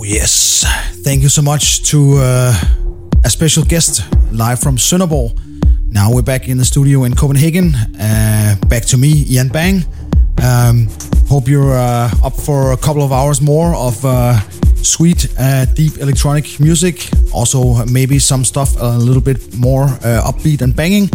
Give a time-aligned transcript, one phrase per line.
[0.00, 0.64] Oh, yes.
[1.04, 2.54] Thank you so much to uh,
[3.22, 4.02] a special guest
[4.32, 5.32] live from Sønderborg.
[5.92, 7.74] Now we're back in the studio in Copenhagen.
[7.74, 9.84] Uh, back to me, Ian Bang.
[10.42, 10.88] Um,
[11.28, 14.40] hope you're uh, up for a couple of hours more of uh,
[14.82, 17.06] sweet, uh, deep electronic music.
[17.34, 21.10] Also, maybe some stuff a little bit more uh, upbeat and banging.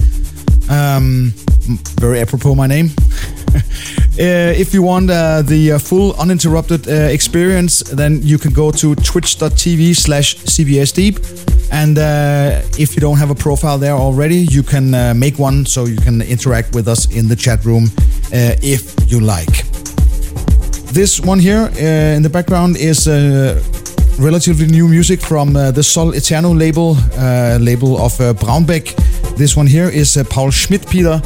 [0.69, 1.33] Um,
[1.99, 2.91] very apropos, my name.
[4.17, 8.71] Uh, if you want uh, the uh, full uninterrupted uh, experience, then you can go
[8.71, 11.19] to twitch.tv slash cbsdeep.
[11.69, 15.65] And uh, if you don't have a profile there already, you can uh, make one
[15.65, 17.91] so you can interact with us in the chat room
[18.31, 19.65] if you like.
[20.93, 21.69] This one here
[22.15, 23.07] in the background is
[24.17, 26.95] relatively new music from the Sol Eterno label,
[27.59, 28.95] label of Braunbeck.
[29.35, 31.21] This one here is Paul Schmidt-Peter,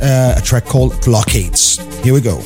[0.00, 1.78] Uh, a track called Blockades.
[2.02, 2.40] Here we go.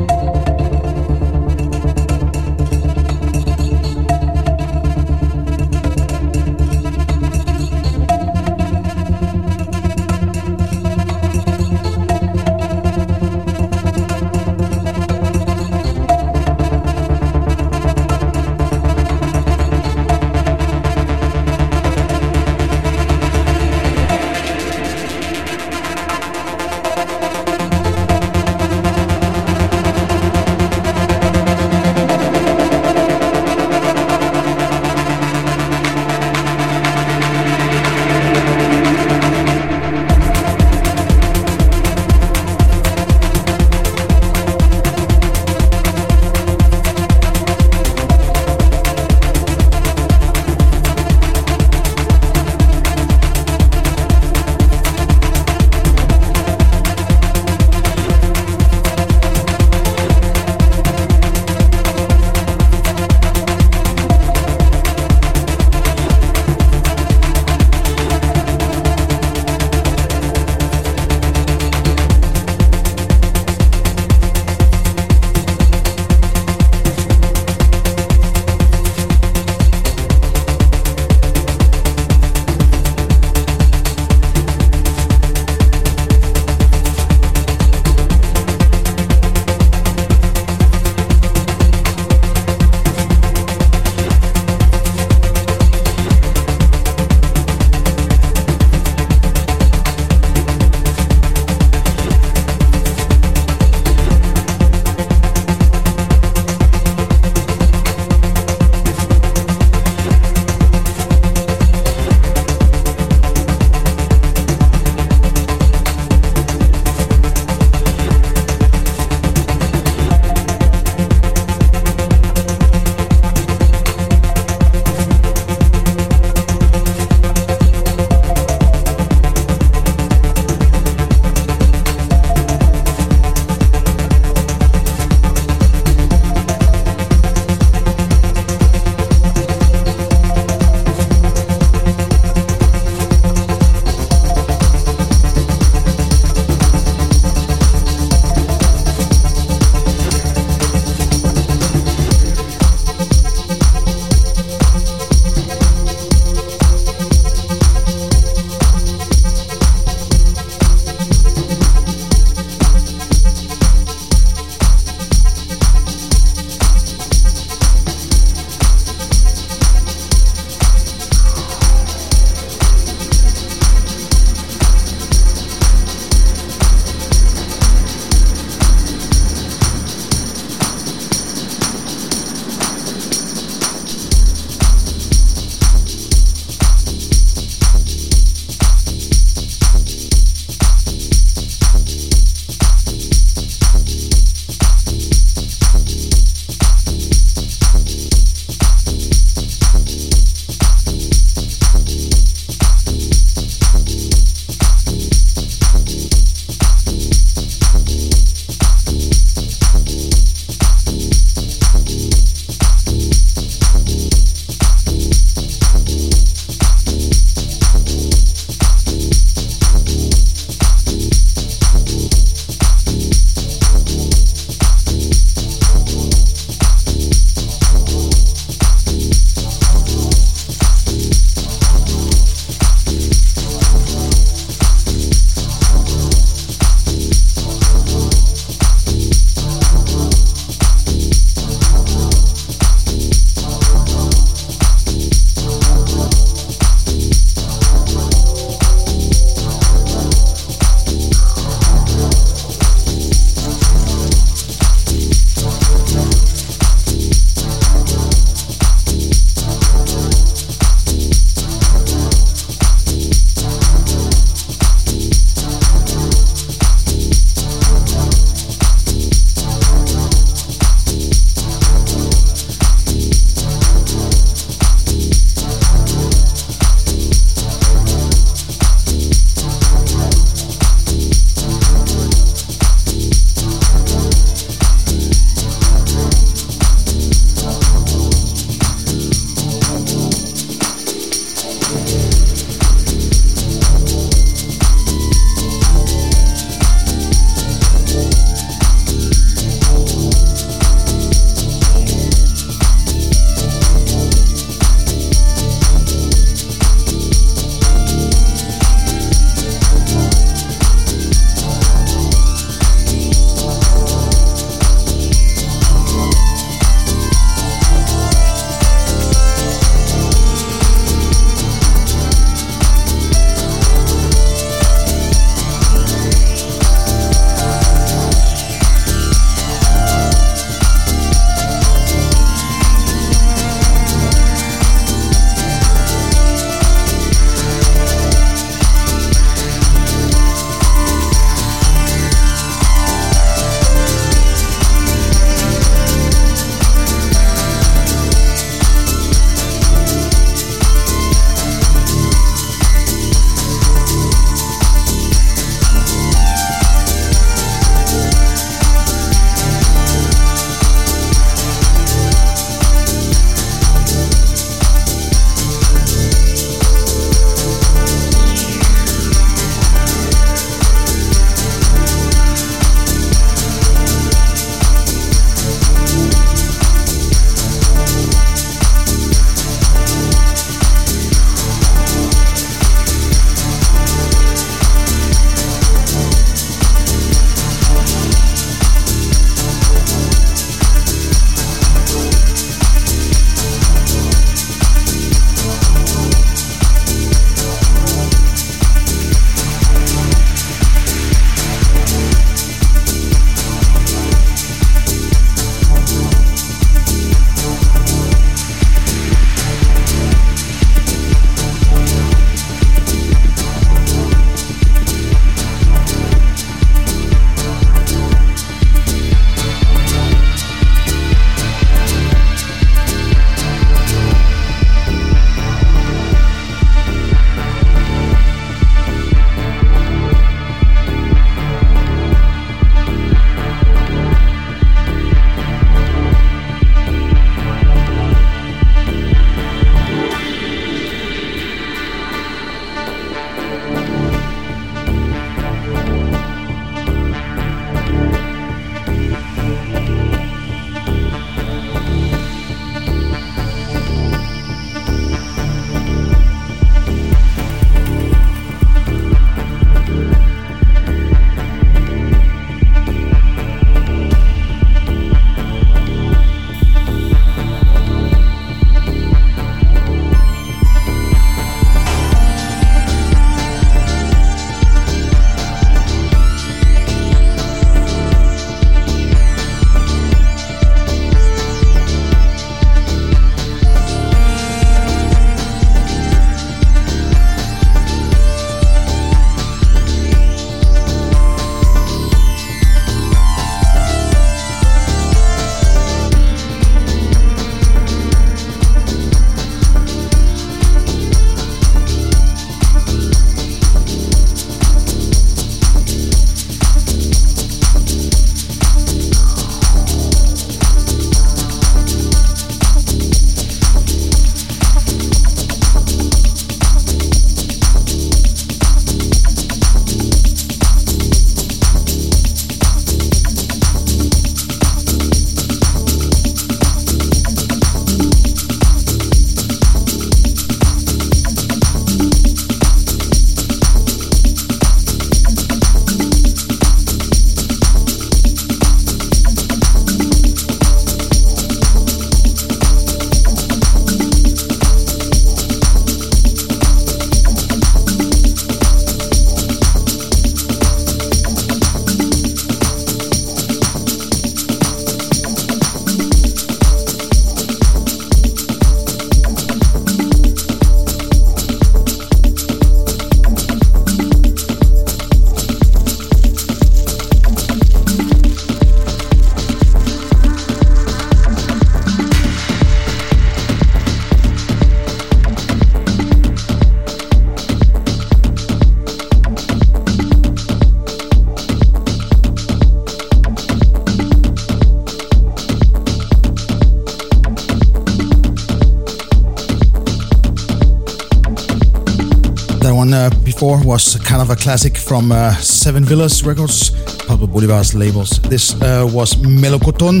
[593.44, 596.70] Before was kind of a classic from uh, Seven Villas Records,
[597.04, 598.18] Pablo Bolivar's labels.
[598.22, 600.00] This uh, was Melocoton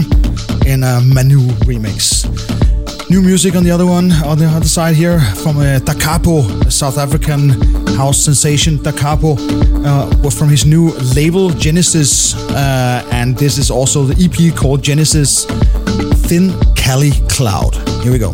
[0.66, 2.24] in a Manu remix.
[3.10, 6.96] New music on the other one, on the other side here, from uh, a South
[6.96, 7.50] African
[7.96, 8.78] house sensation.
[8.78, 9.36] Takapo,
[9.84, 14.82] uh, was from his new label Genesis, uh, and this is also the EP called
[14.82, 15.44] Genesis
[16.28, 17.74] Thin Cali Cloud.
[18.02, 18.32] Here we go.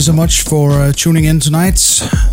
[0.00, 1.78] You so much for uh, tuning in tonight.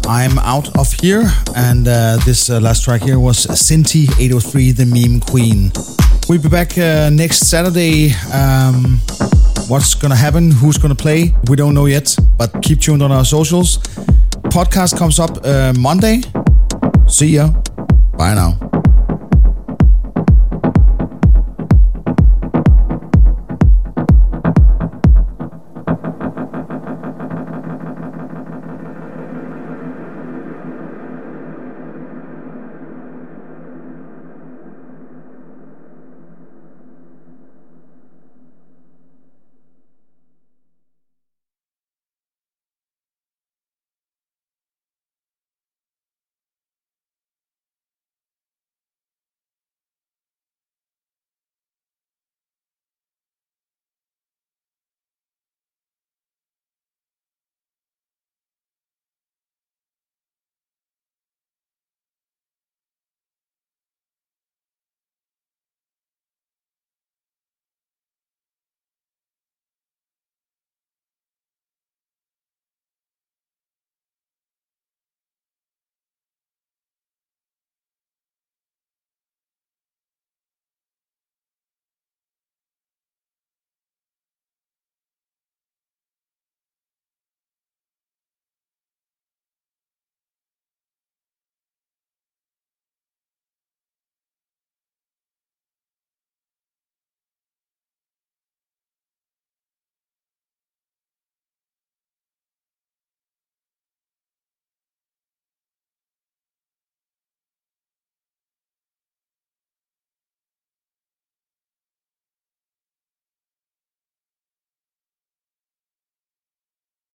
[0.07, 1.23] I'm out of here,
[1.55, 5.71] and uh, this uh, last track here was Cinti 803, the meme queen.
[6.29, 8.13] We'll be back uh, next Saturday.
[8.33, 8.99] Um,
[9.67, 10.51] what's gonna happen?
[10.51, 11.33] Who's gonna play?
[11.49, 13.79] We don't know yet, but keep tuned on our socials.
[14.49, 16.21] Podcast comes up uh, Monday.
[17.07, 17.49] See ya.
[18.17, 18.66] Bye now.